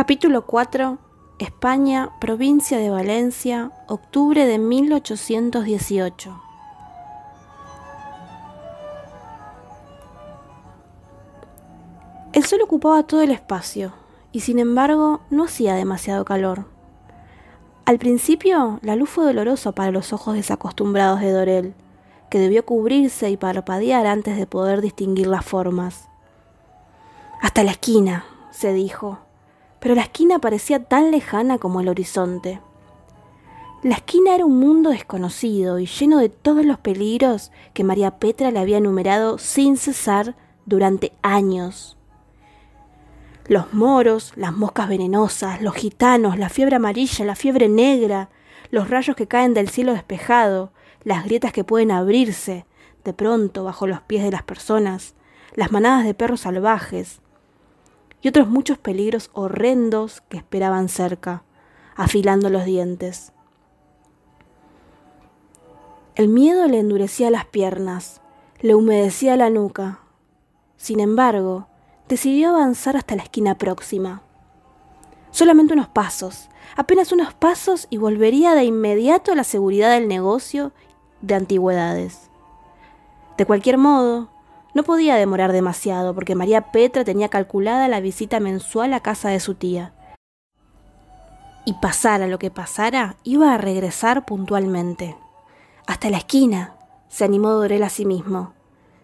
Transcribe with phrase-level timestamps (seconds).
[0.00, 0.96] Capítulo 4
[1.40, 6.42] España, provincia de Valencia, octubre de 1818
[12.32, 13.92] El sol ocupaba todo el espacio
[14.32, 16.64] y sin embargo no hacía demasiado calor.
[17.84, 21.74] Al principio la luz fue dolorosa para los ojos desacostumbrados de Dorel,
[22.30, 26.08] que debió cubrirse y parpadear antes de poder distinguir las formas.
[27.42, 29.18] Hasta la esquina, se dijo,
[29.80, 32.60] pero la esquina parecía tan lejana como el horizonte.
[33.82, 38.50] La esquina era un mundo desconocido y lleno de todos los peligros que María Petra
[38.50, 41.96] le había enumerado sin cesar durante años.
[43.48, 48.28] Los moros, las moscas venenosas, los gitanos, la fiebre amarilla, la fiebre negra,
[48.70, 50.72] los rayos que caen del cielo despejado,
[51.02, 52.66] las grietas que pueden abrirse
[53.02, 55.14] de pronto bajo los pies de las personas,
[55.54, 57.22] las manadas de perros salvajes
[58.22, 61.42] y otros muchos peligros horrendos que esperaban cerca,
[61.96, 63.32] afilando los dientes.
[66.14, 68.20] El miedo le endurecía las piernas,
[68.60, 70.00] le humedecía la nuca.
[70.76, 71.68] Sin embargo,
[72.08, 74.22] decidió avanzar hasta la esquina próxima.
[75.30, 80.72] Solamente unos pasos, apenas unos pasos y volvería de inmediato a la seguridad del negocio
[81.22, 82.30] de antigüedades.
[83.38, 84.28] De cualquier modo,
[84.74, 89.40] no podía demorar demasiado porque María Petra tenía calculada la visita mensual a casa de
[89.40, 89.92] su tía.
[91.64, 95.16] Y pasara lo que pasara, iba a regresar puntualmente.
[95.86, 96.74] Hasta la esquina,
[97.08, 98.54] se animó Dorel a sí mismo.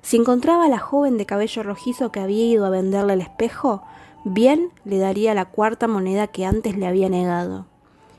[0.03, 3.83] Si encontraba a la joven de cabello rojizo que había ido a venderle el espejo,
[4.25, 7.67] bien le daría la cuarta moneda que antes le había negado.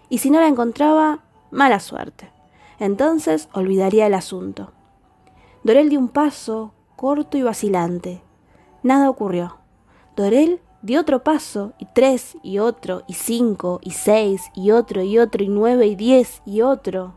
[0.10, 2.30] Y si no la encontraba, mala suerte.
[2.80, 4.72] Entonces olvidaría el asunto.
[5.64, 8.22] Dorel dio un paso, corto y vacilante.
[8.84, 9.60] Nada ocurrió.
[10.18, 15.20] Dorel dio otro paso, y tres, y otro, y cinco, y seis, y otro, y
[15.20, 17.14] otro, y nueve, y diez, y otro.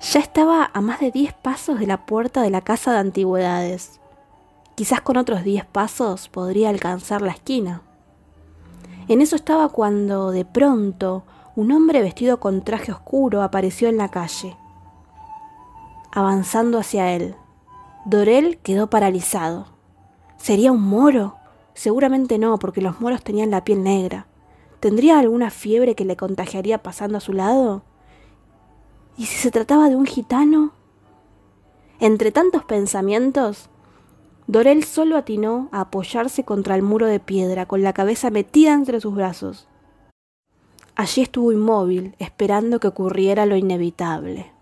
[0.00, 4.00] Ya estaba a más de diez pasos de la puerta de la casa de antigüedades.
[4.74, 7.82] Quizás con otros diez pasos podría alcanzar la esquina.
[9.06, 11.22] En eso estaba cuando, de pronto,
[11.54, 14.56] un hombre vestido con traje oscuro apareció en la calle.
[16.12, 17.36] Avanzando hacia él,
[18.04, 19.66] Dorel quedó paralizado.
[20.36, 21.36] ¿Sería un moro?
[21.72, 24.26] Seguramente no, porque los moros tenían la piel negra.
[24.78, 27.82] ¿Tendría alguna fiebre que le contagiaría pasando a su lado?
[29.16, 30.72] ¿Y si se trataba de un gitano?
[31.98, 33.70] Entre tantos pensamientos,
[34.46, 39.00] Dorel solo atinó a apoyarse contra el muro de piedra, con la cabeza metida entre
[39.00, 39.66] sus brazos.
[40.94, 44.53] Allí estuvo inmóvil, esperando que ocurriera lo inevitable.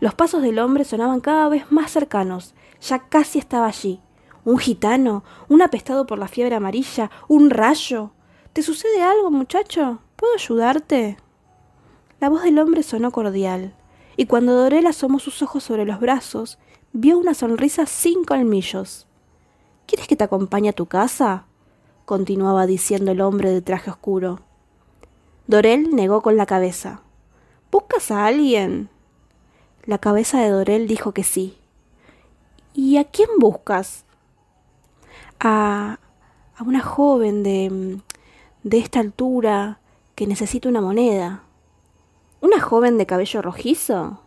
[0.00, 4.00] Los pasos del hombre sonaban cada vez más cercanos, ya casi estaba allí.
[4.44, 5.24] ¿Un gitano?
[5.48, 7.10] ¿Un apestado por la fiebre amarilla?
[7.28, 8.12] ¿Un rayo?
[8.54, 10.00] ¿Te sucede algo, muchacho?
[10.16, 11.18] ¿Puedo ayudarte?
[12.18, 13.74] La voz del hombre sonó cordial,
[14.16, 16.58] y cuando Dorel asomó sus ojos sobre los brazos,
[16.92, 19.06] vio una sonrisa sin colmillos.
[19.86, 21.44] ¿Quieres que te acompañe a tu casa?
[22.06, 24.40] continuaba diciendo el hombre de traje oscuro.
[25.46, 27.02] Dorel negó con la cabeza.
[27.70, 28.88] ¿Buscas a alguien?
[29.84, 31.56] La cabeza de Dorel dijo que sí.
[32.74, 34.04] ¿Y a quién buscas?
[35.40, 35.98] A,
[36.56, 38.00] a una joven de,
[38.62, 39.80] de esta altura
[40.14, 41.44] que necesita una moneda.
[42.42, 44.22] ¿Una joven de cabello rojizo?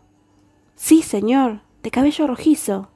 [0.76, 2.90] Sí, señor, de cabello rojizo.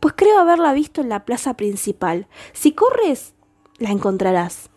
[0.00, 2.26] Pues creo haberla visto en la plaza principal.
[2.52, 3.34] Si corres,
[3.78, 4.68] la encontrarás.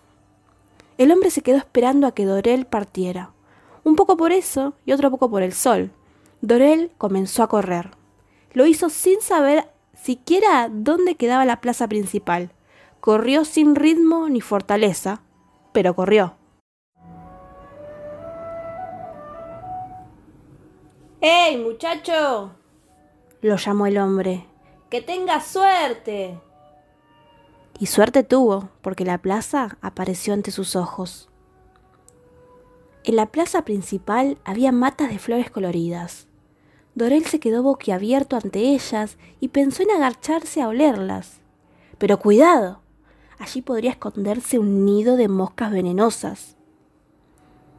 [1.00, 3.32] El hombre se quedó esperando a que Dorel partiera.
[3.84, 5.92] Un poco por eso y otro poco por el sol.
[6.42, 7.92] Dorel comenzó a correr.
[8.54, 12.52] Lo hizo sin saber siquiera dónde quedaba la plaza principal.
[13.00, 15.22] Corrió sin ritmo ni fortaleza,
[15.72, 16.36] pero corrió.
[21.22, 22.56] ¡Ey, muchacho!
[23.42, 24.46] lo llamó el hombre.
[24.90, 26.40] ¡Que tengas suerte!
[27.80, 31.30] Y suerte tuvo, porque la plaza apareció ante sus ojos.
[33.04, 36.28] En la plaza principal había matas de flores coloridas.
[36.94, 41.40] Dorel se quedó boquiabierto ante ellas y pensó en agacharse a olerlas.
[41.98, 42.82] Pero cuidado,
[43.40, 46.58] allí podría esconderse un nido de moscas venenosas.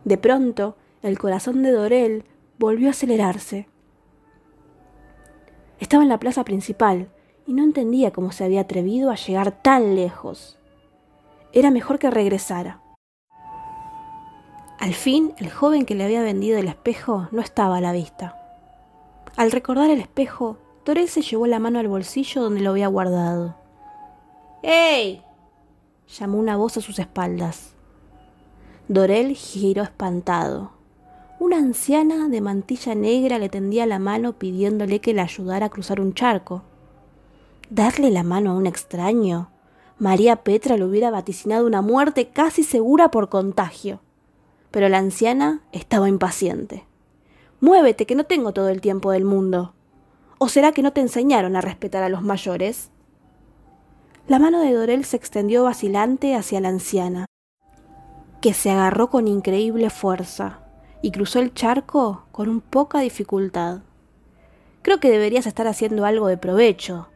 [0.05, 2.25] De pronto, el corazón de Dorel
[2.59, 3.69] volvió a acelerarse.
[5.79, 7.11] Estaba en la plaza principal
[7.47, 10.59] y no entendía cómo se había atrevido a llegar tan lejos.
[11.53, 12.81] Era mejor que regresara.
[14.79, 18.42] Al fin, el joven que le había vendido el espejo no estaba a la vista.
[19.37, 23.56] Al recordar el espejo, Dorel se llevó la mano al bolsillo donde lo había guardado.
[24.62, 25.23] ¡Ey!
[26.19, 27.75] llamó una voz a sus espaldas.
[28.88, 30.73] Dorel giró espantado.
[31.38, 36.00] Una anciana de mantilla negra le tendía la mano pidiéndole que le ayudara a cruzar
[36.00, 36.62] un charco.
[37.70, 39.50] Darle la mano a un extraño.
[39.99, 44.00] María Petra le hubiera vaticinado una muerte casi segura por contagio.
[44.70, 46.85] Pero la anciana estaba impaciente.
[47.62, 49.73] Muévete, que no tengo todo el tiempo del mundo.
[50.38, 52.91] ¿O será que no te enseñaron a respetar a los mayores?
[54.26, 57.26] La mano de Dorel se extendió vacilante hacia la anciana,
[58.41, 60.59] que se agarró con increíble fuerza
[61.03, 63.82] y cruzó el charco con un poca dificultad.
[64.82, 67.11] Creo que deberías estar haciendo algo de provecho,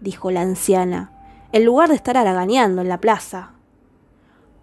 [0.00, 1.10] dijo la anciana,
[1.52, 3.52] en lugar de estar haraganeando en la plaza.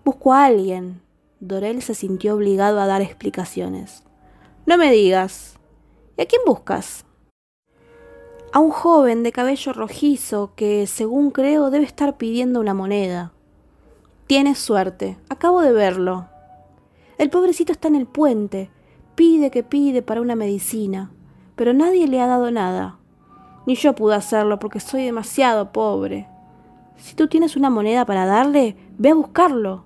[0.05, 1.01] Busco a alguien.
[1.39, 4.03] Dorel se sintió obligado a dar explicaciones.
[4.65, 5.59] No me digas.
[6.17, 7.03] ¿Y a quién buscas?
[8.53, 13.33] A un joven de cabello rojizo que, según creo, debe estar pidiendo una moneda.
[14.25, 15.17] Tienes suerte.
[15.27, 16.29] Acabo de verlo.
[17.17, 18.69] El pobrecito está en el puente.
[19.15, 21.11] Pide que pide para una medicina.
[21.57, 22.99] Pero nadie le ha dado nada.
[23.65, 26.29] Ni yo pude hacerlo porque soy demasiado pobre.
[26.95, 29.83] Si tú tienes una moneda para darle, ve a buscarlo.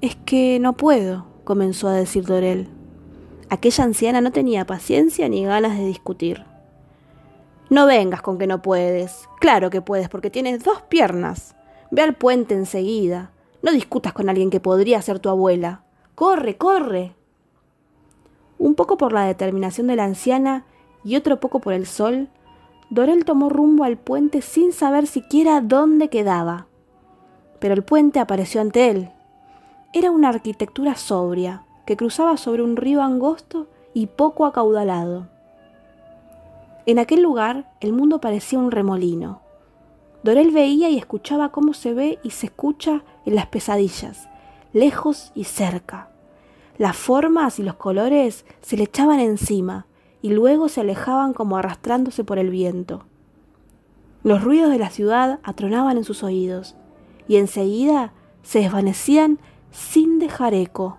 [0.00, 2.75] Es que no puedo, comenzó a decir Dorel.
[3.48, 6.44] Aquella anciana no tenía paciencia ni ganas de discutir.
[7.70, 9.28] No vengas con que no puedes.
[9.40, 11.54] Claro que puedes, porque tienes dos piernas.
[11.90, 13.30] Ve al puente enseguida.
[13.62, 15.82] No discutas con alguien que podría ser tu abuela.
[16.14, 17.14] Corre, corre.
[18.58, 20.64] Un poco por la determinación de la anciana
[21.04, 22.28] y otro poco por el sol,
[22.88, 26.66] Dorel tomó rumbo al puente sin saber siquiera dónde quedaba.
[27.58, 29.10] Pero el puente apareció ante él.
[29.92, 35.28] Era una arquitectura sobria, que cruzaba sobre un río angosto y poco acaudalado.
[36.84, 39.40] En aquel lugar el mundo parecía un remolino.
[40.22, 44.28] Dorel veía y escuchaba cómo se ve y se escucha en las pesadillas,
[44.72, 46.10] lejos y cerca.
[46.78, 49.86] Las formas y los colores se le echaban encima,
[50.22, 53.04] y luego se alejaban como arrastrándose por el viento.
[54.24, 56.74] Los ruidos de la ciudad atronaban en sus oídos
[57.28, 58.12] y enseguida
[58.42, 59.38] se desvanecían
[59.70, 60.98] sin dejar eco.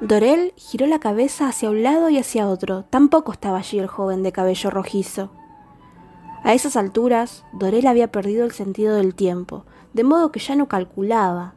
[0.00, 2.84] Dorel giró la cabeza hacia un lado y hacia otro.
[2.84, 5.30] Tampoco estaba allí el joven de cabello rojizo.
[6.44, 9.64] A esas alturas, Dorel había perdido el sentido del tiempo,
[9.94, 11.54] de modo que ya no calculaba.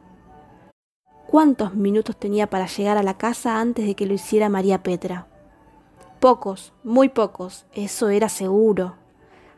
[1.28, 5.28] ¿Cuántos minutos tenía para llegar a la casa antes de que lo hiciera María Petra?
[6.18, 8.96] Pocos, muy pocos, eso era seguro.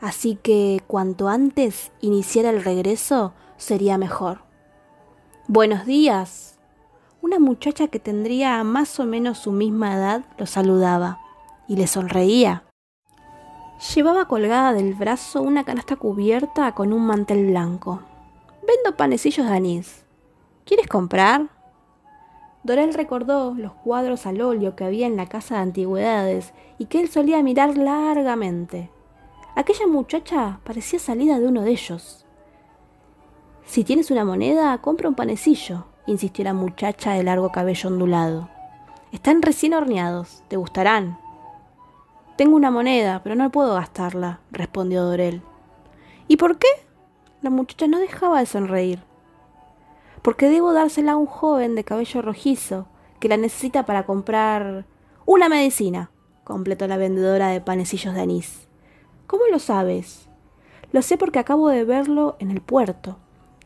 [0.01, 4.43] Así que cuanto antes iniciara el regreso, sería mejor.
[5.47, 6.52] Buenos días.
[7.23, 11.21] Una muchacha que tendría más o menos su misma edad lo saludaba
[11.69, 12.65] y le sonreía.
[13.95, 18.03] Llevaba colgada del brazo una canasta cubierta con un mantel blanco.
[18.67, 20.05] Vendo panecillos de anís.
[20.65, 21.47] ¿Quieres comprar?
[22.65, 26.99] Dorel recordó los cuadros al óleo que había en la casa de antigüedades y que
[26.99, 28.91] él solía mirar largamente.
[29.55, 32.27] Aquella muchacha parecía salida de uno de ellos.
[33.65, 38.49] Si tienes una moneda, compra un panecillo, insistió la muchacha de largo cabello ondulado.
[39.13, 41.19] Están recién horneados, te gustarán.
[42.37, 45.43] Tengo una moneda, pero no puedo gastarla, respondió Dorel.
[46.29, 46.69] ¿Y por qué?
[47.41, 49.13] La muchacha no dejaba de sonreír
[50.23, 52.87] porque debo dársela a un joven de cabello rojizo
[53.19, 54.87] que la necesita para comprar
[55.27, 56.11] una medicina,
[56.45, 58.69] completó la vendedora de panecillos de anís.
[59.27, 60.29] ¿Cómo lo sabes?
[60.93, 63.19] Lo sé porque acabo de verlo en el puerto.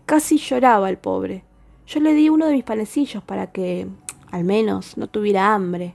[0.06, 1.44] Casi lloraba el pobre.
[1.86, 3.86] Yo le di uno de mis panecillos para que,
[4.32, 5.94] al menos, no tuviera hambre.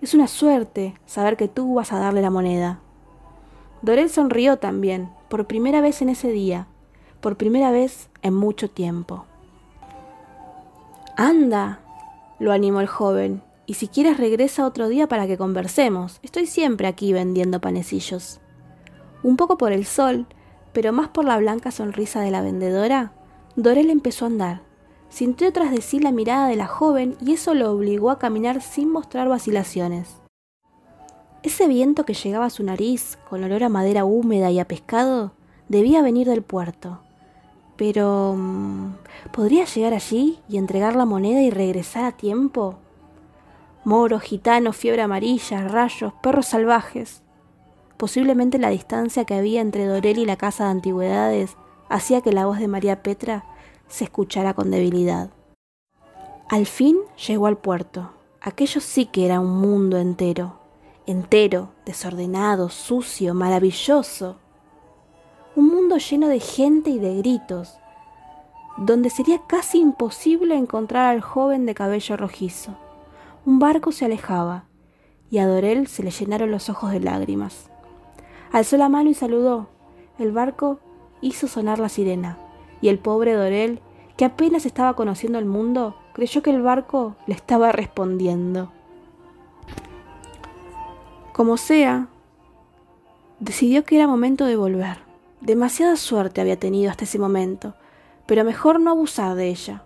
[0.00, 2.78] Es una suerte saber que tú vas a darle la moneda.
[3.82, 6.68] Dorel sonrió también, por primera vez en ese día,
[7.20, 9.26] por primera vez en mucho tiempo.
[11.16, 11.80] Anda,
[12.38, 16.20] lo animó el joven, y si quieres regresa otro día para que conversemos.
[16.22, 18.40] Estoy siempre aquí vendiendo panecillos.
[19.24, 20.26] Un poco por el sol,
[20.72, 23.12] pero más por la blanca sonrisa de la vendedora,
[23.56, 24.65] Dorel empezó a andar.
[25.08, 28.60] Sintió tras de sí la mirada de la joven y eso lo obligó a caminar
[28.60, 30.16] sin mostrar vacilaciones.
[31.42, 35.32] Ese viento que llegaba a su nariz, con olor a madera húmeda y a pescado,
[35.68, 37.00] debía venir del puerto.
[37.76, 38.34] Pero...
[38.36, 38.94] Mm,
[39.32, 42.78] ¿Podría llegar allí y entregar la moneda y regresar a tiempo?
[43.84, 47.22] Moros, gitanos, fiebre amarilla, rayos, perros salvajes.
[47.96, 51.56] Posiblemente la distancia que había entre Dorel y la casa de antigüedades
[51.88, 53.44] hacía que la voz de María Petra
[53.88, 55.30] se escuchara con debilidad.
[56.48, 58.10] Al fin llegó al puerto.
[58.40, 60.60] Aquello sí que era un mundo entero,
[61.06, 64.36] entero, desordenado, sucio, maravilloso
[65.56, 67.78] un mundo lleno de gente y de gritos.
[68.76, 72.76] donde sería casi imposible encontrar al joven de cabello rojizo.
[73.46, 74.66] Un barco se alejaba,
[75.30, 77.70] y a Dorel se le llenaron los ojos de lágrimas.
[78.52, 79.68] Alzó la mano y saludó.
[80.18, 80.78] El barco
[81.22, 82.36] hizo sonar la sirena,
[82.80, 83.80] y el pobre Dorel,
[84.16, 88.72] que apenas estaba conociendo el mundo, creyó que el barco le estaba respondiendo.
[91.32, 92.08] Como sea,
[93.40, 94.98] decidió que era momento de volver.
[95.42, 97.74] Demasiada suerte había tenido hasta ese momento,
[98.24, 99.84] pero mejor no abusar de ella.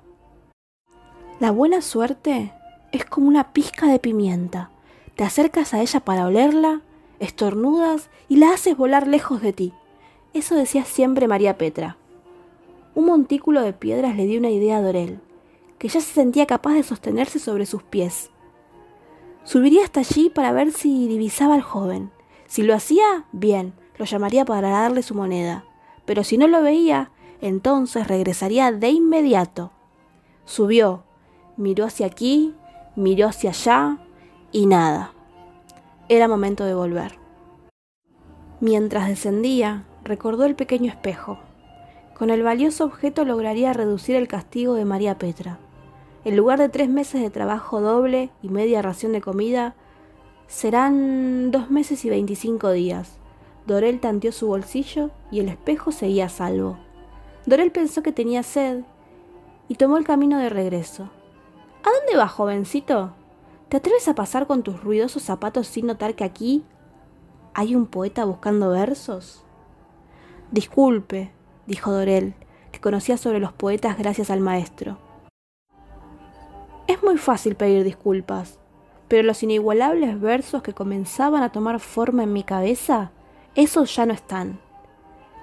[1.40, 2.52] La buena suerte
[2.92, 4.70] es como una pizca de pimienta.
[5.16, 6.82] Te acercas a ella para olerla,
[7.18, 9.72] estornudas y la haces volar lejos de ti.
[10.32, 11.96] Eso decía siempre María Petra.
[12.94, 15.20] Un montículo de piedras le dio una idea a Dorel,
[15.78, 18.30] que ya se sentía capaz de sostenerse sobre sus pies.
[19.44, 22.10] Subiría hasta allí para ver si divisaba al joven.
[22.46, 25.64] Si lo hacía, bien, lo llamaría para darle su moneda.
[26.04, 29.70] Pero si no lo veía, entonces regresaría de inmediato.
[30.44, 31.04] Subió,
[31.56, 32.54] miró hacia aquí,
[32.96, 33.98] miró hacia allá
[34.52, 35.12] y nada.
[36.08, 37.18] Era momento de volver.
[38.60, 41.38] Mientras descendía, recordó el pequeño espejo.
[42.20, 45.58] Con el valioso objeto lograría reducir el castigo de María Petra.
[46.26, 49.74] En lugar de tres meses de trabajo doble y media ración de comida,
[50.46, 53.16] serán dos meses y veinticinco días.
[53.66, 56.76] Dorel tanteó su bolsillo y el espejo seguía a salvo.
[57.46, 58.82] Dorel pensó que tenía sed
[59.66, 61.04] y tomó el camino de regreso.
[61.84, 63.14] ¿A dónde vas, jovencito?
[63.70, 66.64] ¿Te atreves a pasar con tus ruidosos zapatos sin notar que aquí
[67.54, 69.42] hay un poeta buscando versos?
[70.50, 71.32] Disculpe,
[71.70, 72.34] dijo Dorel,
[72.72, 74.98] que conocía sobre los poetas gracias al maestro.
[76.88, 78.58] Es muy fácil pedir disculpas,
[79.06, 83.12] pero los inigualables versos que comenzaban a tomar forma en mi cabeza,
[83.54, 84.58] esos ya no están.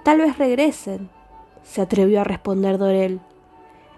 [0.04, 1.08] Tal vez regresen,
[1.62, 3.20] se atrevió a responder Dorel.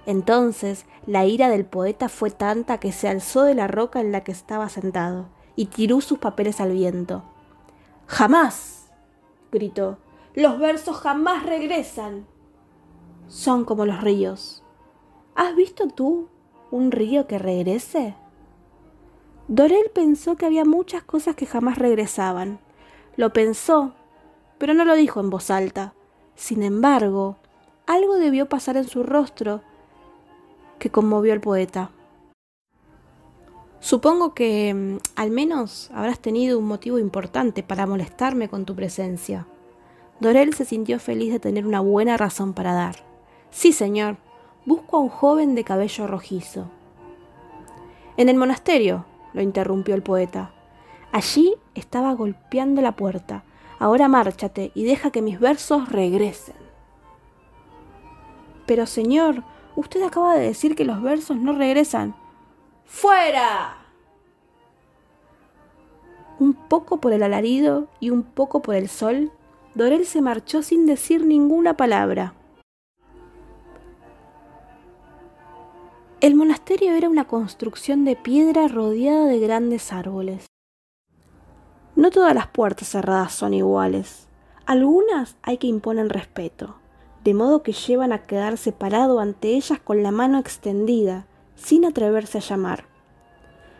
[0.06, 4.22] Entonces la ira del poeta fue tanta que se alzó de la roca en la
[4.22, 7.24] que estaba sentado y tiró sus papeles al viento.
[8.06, 8.92] Jamás,
[9.50, 9.98] gritó,
[10.34, 12.26] los versos jamás regresan.
[13.26, 14.62] Son como los ríos.
[15.34, 16.28] ¿Has visto tú
[16.70, 18.14] un río que regrese?
[19.48, 22.60] Dorel pensó que había muchas cosas que jamás regresaban.
[23.16, 23.94] Lo pensó,
[24.58, 25.94] pero no lo dijo en voz alta.
[26.36, 27.36] Sin embargo,
[27.86, 29.62] algo debió pasar en su rostro
[30.78, 31.90] que conmovió al poeta.
[33.80, 39.46] Supongo que mm, al menos habrás tenido un motivo importante para molestarme con tu presencia.
[40.20, 42.96] Dorel se sintió feliz de tener una buena razón para dar.
[43.50, 44.18] Sí, señor,
[44.66, 46.70] busco a un joven de cabello rojizo.
[48.18, 50.52] En el monasterio, lo interrumpió el poeta.
[51.10, 53.44] Allí estaba golpeando la puerta.
[53.78, 56.56] Ahora márchate y deja que mis versos regresen.
[58.66, 59.42] Pero, señor,
[59.74, 62.14] usted acaba de decir que los versos no regresan.
[62.84, 63.78] ¡Fuera!
[66.38, 69.32] Un poco por el alarido y un poco por el sol,
[69.80, 72.34] Dorel se marchó sin decir ninguna palabra.
[76.20, 80.44] El monasterio era una construcción de piedra rodeada de grandes árboles.
[81.96, 84.28] No todas las puertas cerradas son iguales.
[84.66, 86.76] Algunas hay que imponer respeto,
[87.24, 92.36] de modo que llevan a quedarse parado ante ellas con la mano extendida, sin atreverse
[92.36, 92.84] a llamar.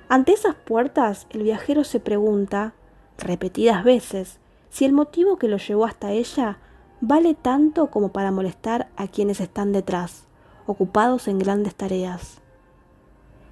[0.09, 2.73] Ante esas puertas el viajero se pregunta,
[3.19, 4.41] repetidas veces,
[4.71, 6.59] si el motivo que lo llevó hasta ella
[7.01, 10.27] vale tanto como para molestar a quienes están detrás,
[10.67, 12.41] ocupados en grandes tareas.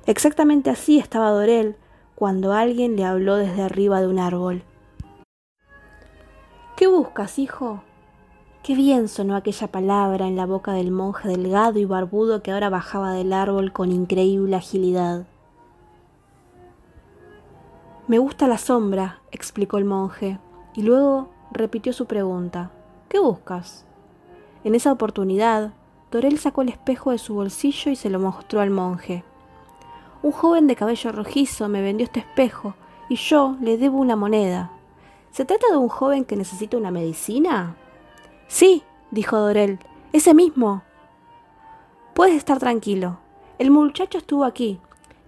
[0.06, 1.76] Exactamente así estaba Dorel
[2.14, 4.62] cuando alguien le habló desde arriba de un árbol.
[6.76, 7.82] ¿Qué buscas, hijo?
[8.62, 12.70] Qué bien sonó aquella palabra en la boca del monje delgado y barbudo que ahora
[12.70, 15.26] bajaba del árbol con increíble agilidad.
[18.06, 20.38] Me gusta la sombra, explicó el monje
[20.78, 22.70] y luego repitió su pregunta.
[23.08, 23.84] ¿Qué buscas?
[24.62, 25.72] En esa oportunidad,
[26.12, 29.24] Dorel sacó el espejo de su bolsillo y se lo mostró al monje.
[30.22, 32.74] Un joven de cabello rojizo me vendió este espejo
[33.08, 34.70] y yo le debo una moneda.
[35.32, 37.74] ¿Se trata de un joven que necesita una medicina?
[38.46, 39.80] Sí, dijo Dorel,
[40.12, 40.82] ese mismo.
[42.14, 43.18] Puedes estar tranquilo.
[43.58, 44.78] El muchacho estuvo aquí.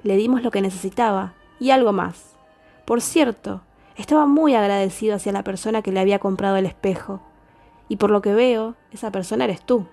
[0.05, 2.37] Le dimos lo que necesitaba y algo más.
[2.85, 3.63] Por cierto,
[4.01, 7.21] estaba muy agradecido hacia la persona que le había comprado el espejo.
[7.89, 9.87] Y por lo que veo, esa persona eres tú.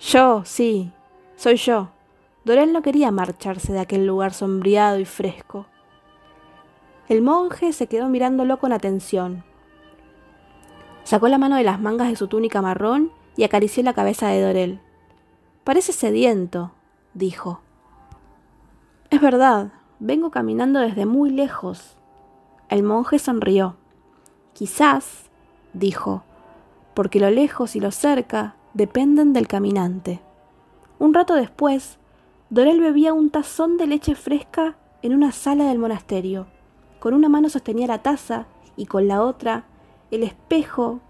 [0.00, 0.92] Yo, sí,
[1.36, 1.90] soy yo.
[2.44, 5.66] Dorel no quería marcharse de aquel lugar sombreado y fresco.
[7.08, 9.44] El monje se quedó mirándolo con atención.
[11.04, 14.42] Sacó la mano de las mangas de su túnica marrón y acarició la cabeza de
[14.42, 14.80] Dorel.
[15.64, 16.72] Parece sediento,
[17.12, 17.60] dijo.
[19.10, 21.97] Es verdad, vengo caminando desde muy lejos.
[22.68, 23.76] El monje sonrió.
[24.52, 25.30] Quizás,
[25.72, 26.22] dijo,
[26.92, 30.20] porque lo lejos y lo cerca dependen del caminante.
[30.98, 31.98] Un rato después,
[32.50, 36.46] Dorel bebía un tazón de leche fresca en una sala del monasterio.
[36.98, 38.46] Con una mano sostenía la taza
[38.76, 39.64] y con la otra
[40.10, 41.00] el espejo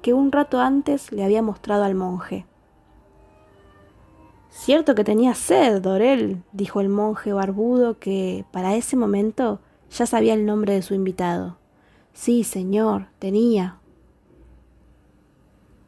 [0.00, 2.46] que un rato antes le había mostrado al monje.
[4.48, 10.34] Cierto que tenía sed, Dorel, dijo el monje barbudo que, para ese momento, ya sabía
[10.34, 11.56] el nombre de su invitado.
[12.12, 13.78] Sí, señor, tenía.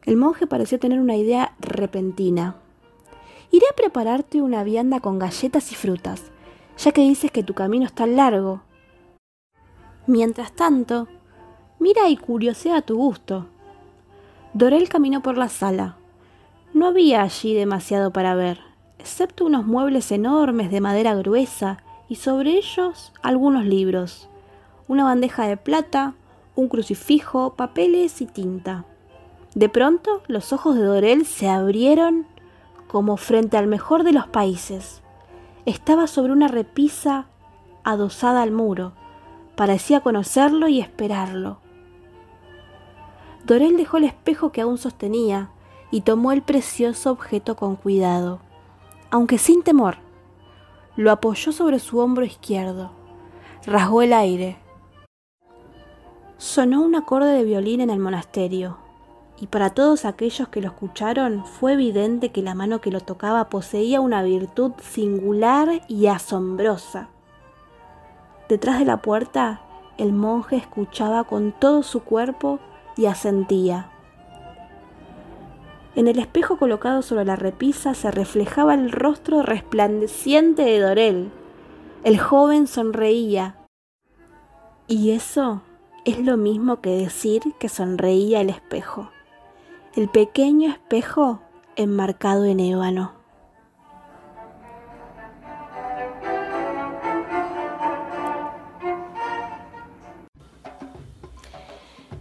[0.03, 2.55] El monje pareció tener una idea repentina.
[3.51, 6.31] Iré a prepararte una vianda con galletas y frutas,
[6.77, 8.61] ya que dices que tu camino es tan largo.
[10.07, 11.07] Mientras tanto,
[11.79, 13.47] mira y curiosea a tu gusto.
[14.53, 15.97] Dorel caminó por la sala.
[16.73, 18.59] No había allí demasiado para ver,
[18.97, 24.27] excepto unos muebles enormes de madera gruesa y sobre ellos algunos libros,
[24.89, 26.13] una bandeja de plata,
[26.57, 28.83] un crucifijo, papeles y tinta.
[29.55, 32.27] De pronto los ojos de Dorel se abrieron
[32.89, 35.01] como frente al mejor de los países.
[35.65, 37.27] Estaba sobre una repisa
[37.85, 38.91] adosada al muro.
[39.55, 41.59] Parecía conocerlo y esperarlo.
[43.45, 45.51] Dorel dejó el espejo que aún sostenía
[45.91, 48.41] y tomó el precioso objeto con cuidado,
[49.11, 50.10] aunque sin temor.
[50.95, 52.91] Lo apoyó sobre su hombro izquierdo.
[53.65, 54.57] Rasgó el aire.
[56.37, 58.77] Sonó un acorde de violín en el monasterio
[59.41, 63.49] y para todos aquellos que lo escucharon fue evidente que la mano que lo tocaba
[63.49, 67.09] poseía una virtud singular y asombrosa.
[68.49, 69.61] Detrás de la puerta,
[69.97, 72.59] el monje escuchaba con todo su cuerpo
[72.95, 73.89] y asentía.
[75.95, 81.31] En el espejo colocado sobre la repisa se reflejaba el rostro resplandeciente de Dorel.
[82.03, 83.57] El joven sonreía.
[84.87, 85.61] Y eso
[86.05, 89.09] es lo mismo que decir que sonreía el espejo
[89.95, 91.41] el pequeño espejo
[91.75, 93.11] enmarcado en ébano.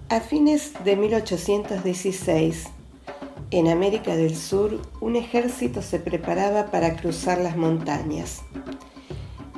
[0.09, 2.67] A fines de 1816,
[3.51, 8.43] en América del Sur, un ejército se preparaba para cruzar las montañas.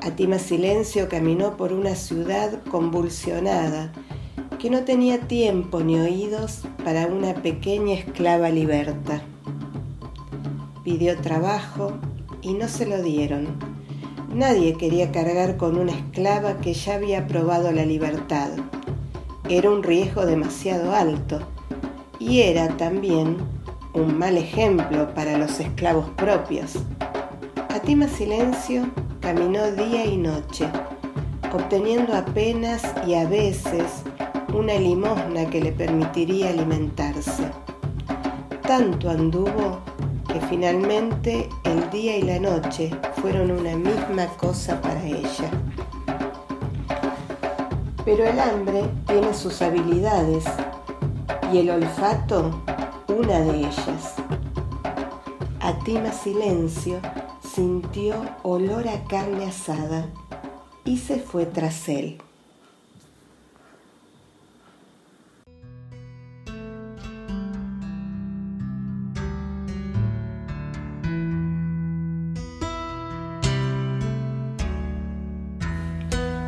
[0.00, 3.92] Atima Silencio caminó por una ciudad convulsionada
[4.58, 9.22] que no tenía tiempo ni oídos para una pequeña esclava liberta.
[10.84, 11.92] Pidió trabajo
[12.40, 13.58] y no se lo dieron.
[14.34, 18.50] Nadie quería cargar con una esclava que ya había probado la libertad.
[19.50, 21.40] Era un riesgo demasiado alto
[22.18, 23.36] y era también
[23.94, 26.76] un mal ejemplo para los esclavos propios.
[27.68, 28.88] Atima Silencio
[29.20, 30.66] caminó día y noche,
[31.52, 34.02] obteniendo apenas y a veces
[34.54, 37.44] una limosna que le permitiría alimentarse.
[38.62, 39.80] Tanto anduvo
[40.28, 45.50] que finalmente el día y la noche fueron una misma cosa para ella.
[48.04, 50.44] Pero el hambre tiene sus habilidades
[51.52, 52.62] y el olfato
[53.12, 54.14] una de ellas.
[55.60, 57.00] Atima Silencio
[57.42, 60.06] sintió olor a carne asada
[60.84, 62.18] y se fue tras él.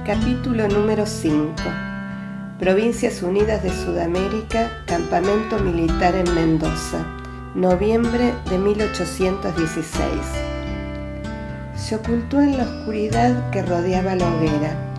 [0.07, 1.94] Capítulo número 5.
[2.59, 7.05] Provincias Unidas de Sudamérica, Campamento Militar en Mendoza,
[7.57, 9.93] noviembre de 1816.
[11.75, 14.95] Se ocultó en la oscuridad que rodeaba la hoguera.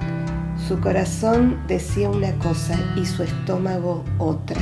[0.68, 4.62] Su corazón decía una cosa y su estómago otra.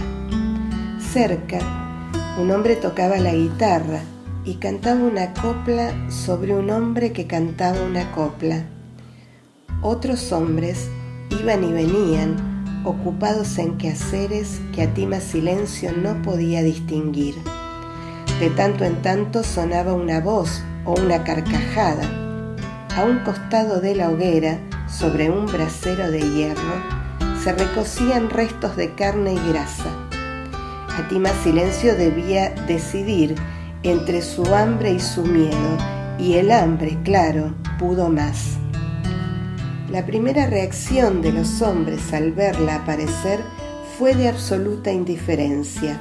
[1.00, 1.58] Cerca,
[2.40, 4.02] un hombre tocaba la guitarra
[4.46, 8.66] y cantaba una copla sobre un hombre que cantaba una copla.
[9.82, 10.90] Otros hombres
[11.32, 12.53] iban y venían,
[12.84, 17.36] ocupados en quehaceres que Atima Silencio no podía distinguir.
[18.40, 22.04] De tanto en tanto sonaba una voz o una carcajada.
[22.96, 27.04] A un costado de la hoguera, sobre un brasero de hierro,
[27.44, 29.90] se recocían restos de carne y grasa.
[30.98, 33.36] Atima Silencio debía decidir
[33.82, 35.78] entre su hambre y su miedo,
[36.20, 38.58] y el hambre, claro, pudo más.
[39.90, 43.42] La primera reacción de los hombres al verla aparecer
[43.98, 46.00] fue de absoluta indiferencia.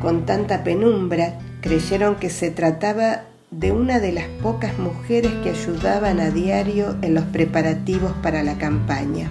[0.00, 6.20] Con tanta penumbra, creyeron que se trataba de una de las pocas mujeres que ayudaban
[6.20, 9.30] a diario en los preparativos para la campaña.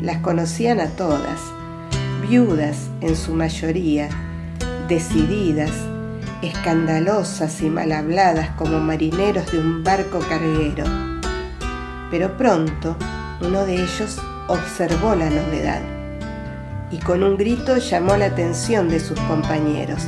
[0.00, 1.40] Las conocían a todas,
[2.28, 4.08] viudas en su mayoría,
[4.88, 5.72] decididas,
[6.40, 11.13] escandalosas y mal habladas como marineros de un barco carguero.
[12.10, 12.96] Pero pronto
[13.40, 15.80] uno de ellos observó la novedad
[16.90, 20.02] y con un grito llamó la atención de sus compañeros.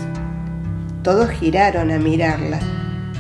[1.03, 2.61] Todos giraron a mirarla.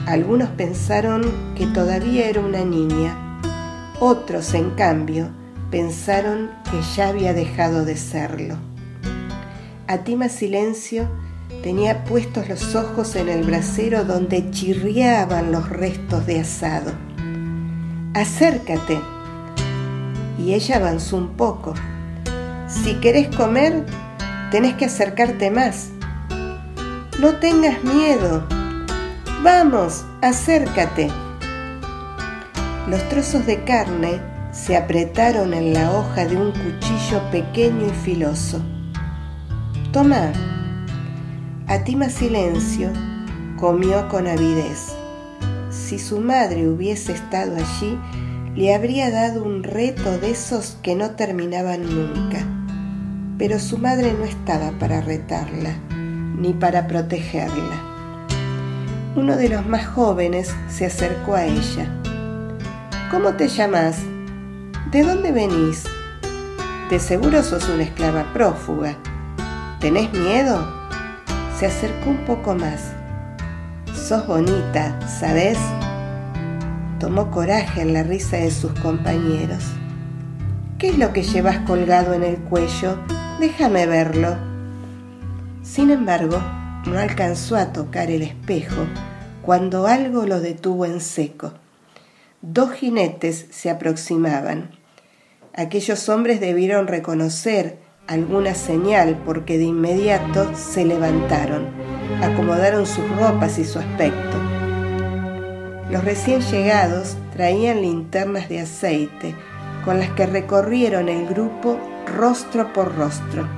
[0.07, 1.23] Algunos pensaron
[1.57, 3.41] que todavía era una niña.
[3.99, 5.31] Otros, en cambio,
[5.71, 8.57] pensaron que ya había dejado de serlo.
[9.89, 11.09] Atima Silencio
[11.63, 16.93] tenía puestos los ojos en el brasero donde chirriaban los restos de asado.
[18.17, 18.99] Acércate.
[20.39, 21.75] Y ella avanzó un poco.
[22.67, 23.85] Si querés comer,
[24.51, 25.91] tenés que acercarte más.
[27.21, 28.43] No tengas miedo.
[29.43, 31.11] Vamos, acércate.
[32.89, 34.19] Los trozos de carne
[34.51, 38.63] se apretaron en la hoja de un cuchillo pequeño y filoso.
[39.93, 40.33] Toma.
[41.67, 42.91] Atima Silencio
[43.59, 44.96] comió con avidez.
[45.87, 47.97] Si su madre hubiese estado allí,
[48.57, 52.39] le habría dado un reto de esos que no terminaban nunca.
[53.39, 55.77] Pero su madre no estaba para retarla,
[56.41, 57.81] ni para protegerla.
[59.15, 61.87] Uno de los más jóvenes se acercó a ella.
[63.13, 63.99] ¿Cómo te llamas?
[64.91, 65.85] ¿De dónde venís?
[66.91, 68.97] De seguro sos una esclava prófuga.
[69.79, 70.67] ¿Tenés miedo?
[71.61, 72.96] Se acercó un poco más.
[74.07, 75.59] Sos bonita, ¿sabes?
[77.01, 79.65] Tomó coraje en la risa de sus compañeros.
[80.79, 83.01] ¿Qué es lo que llevas colgado en el cuello?
[83.41, 84.37] Déjame verlo.
[85.65, 86.41] Sin embargo,
[86.87, 88.87] no alcanzó a tocar el espejo
[89.43, 91.55] cuando algo lo detuvo en seco.
[92.43, 94.71] Dos jinetes se aproximaban.
[95.53, 101.67] Aquellos hombres debieron reconocer alguna señal porque de inmediato se levantaron,
[102.23, 104.39] acomodaron sus ropas y su aspecto.
[105.91, 109.35] Los recién llegados traían linternas de aceite
[109.85, 113.49] con las que recorrieron el grupo rostro por rostro.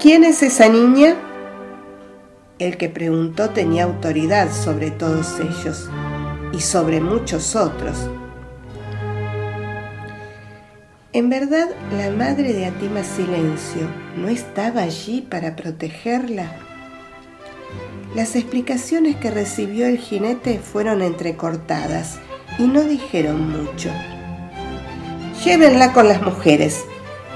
[0.00, 1.16] ¿Quién es esa niña?
[2.58, 5.88] El que preguntó tenía autoridad sobre todos ellos
[6.52, 8.10] y sobre muchos otros.
[11.12, 16.67] En verdad, la madre de Atima Silencio no estaba allí para protegerla.
[18.18, 22.18] Las explicaciones que recibió el jinete fueron entrecortadas
[22.58, 23.90] y no dijeron mucho.
[25.44, 26.84] Llévenla con las mujeres.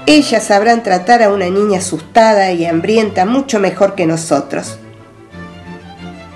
[0.07, 4.77] Ellas sabrán tratar a una niña asustada y hambrienta mucho mejor que nosotros.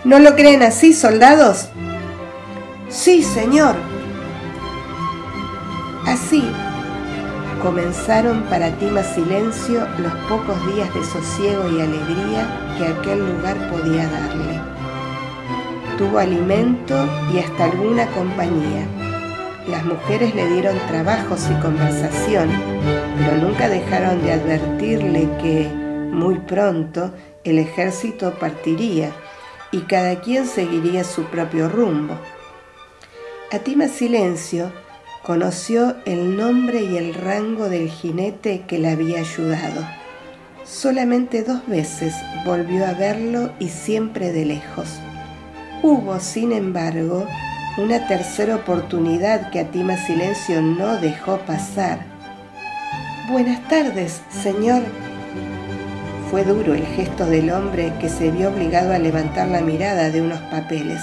[0.06, 1.68] ¿No lo creen así, soldados?
[2.88, 3.76] Sí, señor.
[6.06, 6.50] Así,
[7.67, 14.08] comenzaron para Tima Silencio los pocos días de sosiego y alegría que aquel lugar podía
[14.08, 14.62] darle.
[15.97, 16.95] Tuvo alimento
[17.34, 18.88] y hasta alguna compañía.
[19.67, 22.49] Las mujeres le dieron trabajos y conversación,
[23.17, 27.12] pero nunca dejaron de advertirle que, muy pronto,
[27.43, 29.12] el ejército partiría
[29.73, 32.17] y cada quien seguiría su propio rumbo.
[33.51, 34.71] Atima Silencio
[35.23, 39.86] conoció el nombre y el rango del jinete que le había ayudado.
[40.63, 42.13] Solamente dos veces
[42.45, 44.88] volvió a verlo y siempre de lejos.
[45.84, 47.25] Hubo, sin embargo,
[47.77, 51.99] una tercera oportunidad que Atima Silencio no dejó pasar.
[53.30, 54.82] Buenas tardes, señor.
[56.32, 60.21] Fue duro el gesto del hombre que se vio obligado a levantar la mirada de
[60.21, 61.01] unos papeles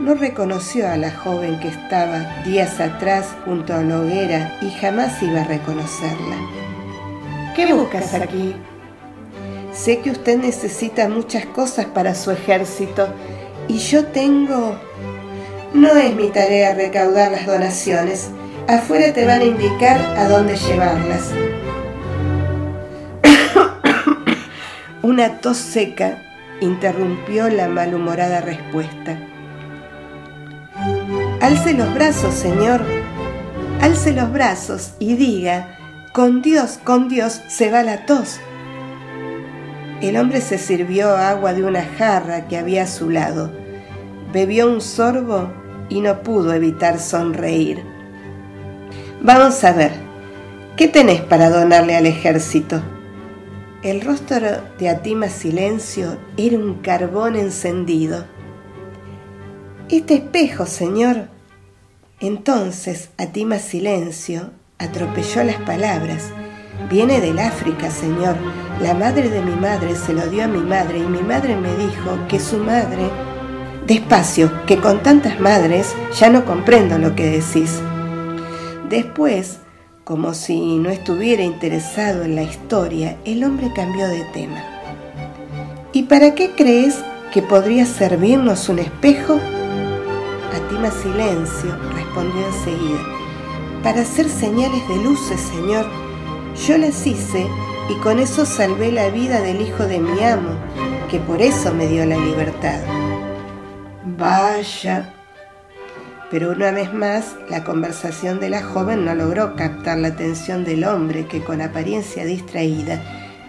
[0.00, 5.22] no reconoció a la joven que estaba días atrás junto a la hoguera y jamás
[5.22, 6.36] iba a reconocerla.
[7.54, 8.56] ¿Qué buscas aquí?
[9.72, 13.08] Sé que usted necesita muchas cosas para su ejército
[13.68, 14.78] y yo tengo...
[15.74, 18.30] No es mi tarea recaudar las donaciones.
[18.68, 21.30] Afuera te van a indicar a dónde llevarlas.
[25.02, 26.22] Una tos seca
[26.60, 29.16] interrumpió la malhumorada respuesta.
[31.42, 32.82] Alce los brazos, Señor.
[33.80, 35.76] Alce los brazos y diga,
[36.12, 38.38] con Dios, con Dios se va la tos.
[40.00, 43.50] El hombre se sirvió agua de una jarra que había a su lado.
[44.32, 45.52] Bebió un sorbo
[45.88, 47.82] y no pudo evitar sonreír.
[49.20, 49.90] Vamos a ver,
[50.76, 52.80] ¿qué tenés para donarle al ejército?
[53.82, 54.46] El rostro
[54.78, 58.26] de Atima Silencio era un carbón encendido.
[59.88, 61.31] Este espejo, señor.
[62.22, 66.30] Entonces Atima Silencio atropelló las palabras.
[66.88, 68.36] Viene del África, señor.
[68.80, 71.74] La madre de mi madre se lo dio a mi madre y mi madre me
[71.76, 73.10] dijo que su madre...
[73.86, 77.80] Despacio, que con tantas madres ya no comprendo lo que decís.
[78.88, 79.58] Después
[80.04, 84.62] como si no estuviera interesado en la historia, el hombre cambió de tema.
[85.92, 86.96] ¿Y para qué crees
[87.32, 89.40] que podría servirnos un espejo?
[90.90, 93.00] Silencio, respondió enseguida.
[93.82, 95.86] Para hacer señales de luces, señor.
[96.66, 97.46] Yo las hice
[97.88, 100.56] y con eso salvé la vida del hijo de mi amo,
[101.10, 102.80] que por eso me dio la libertad.
[104.18, 105.14] Vaya,
[106.30, 110.84] pero una vez más la conversación de la joven no logró captar la atención del
[110.84, 113.02] hombre que con apariencia distraída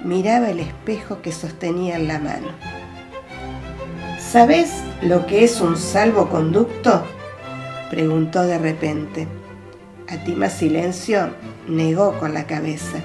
[0.03, 2.47] miraba el espejo que sostenía en la mano.
[4.19, 4.69] ¿Sabes
[5.01, 7.03] lo que es un salvoconducto?
[7.93, 9.27] Preguntó de repente.
[10.09, 11.29] Atima Silencio
[11.67, 12.97] negó con la cabeza.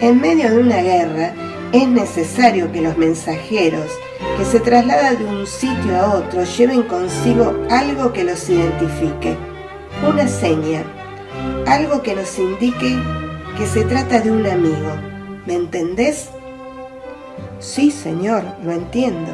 [0.00, 1.34] En medio de una guerra
[1.72, 3.90] es necesario que los mensajeros
[4.38, 9.36] que se trasladan de un sitio a otro lleven consigo algo que los identifique,
[10.08, 10.82] una seña,
[11.66, 12.96] algo que nos indique
[13.58, 14.90] que se trata de un amigo.
[15.46, 16.30] ¿Me entendés?
[17.58, 19.32] Sí, señor, lo entiendo.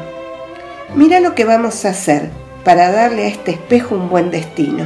[0.95, 4.85] Mira lo que vamos a hacer para darle a este espejo un buen destino.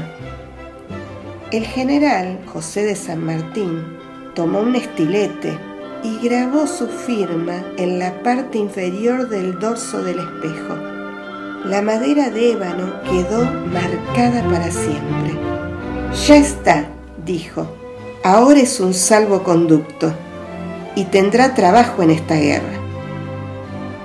[1.51, 3.97] El general José de San Martín
[4.35, 5.57] tomó un estilete
[6.03, 10.75] y grabó su firma en la parte inferior del dorso del espejo.
[11.65, 15.33] La madera de ébano quedó marcada para siempre.
[16.27, 16.85] Ya está,
[17.25, 17.67] dijo,
[18.23, 20.13] ahora es un salvoconducto
[20.95, 22.77] y tendrá trabajo en esta guerra.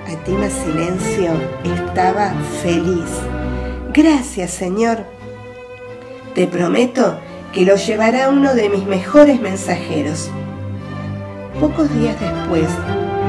[0.09, 1.33] Atima Silencio
[1.65, 2.33] estaba
[2.63, 3.42] feliz.
[3.95, 5.05] Gracias, señor.
[6.35, 7.19] Te prometo
[7.53, 10.31] que lo llevará uno de mis mejores mensajeros.
[11.61, 12.69] Pocos días después,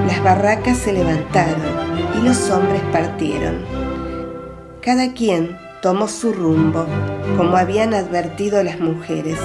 [0.08, 1.62] las barracas se levantaron
[2.18, 3.66] y los hombres partieron.
[4.80, 6.86] Cada quien tomó su rumbo,
[7.36, 9.40] como habían advertido las mujeres.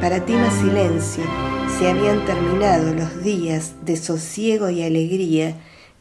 [0.00, 1.24] Para Tima Silencio
[1.78, 5.54] se habían terminado los días de sosiego y alegría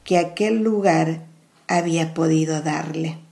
[0.06, 1.24] que aquel lugar
[1.68, 3.23] había podido darle.